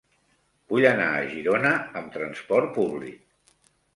[0.71, 3.23] Vull anar a Girona amb trasport públic.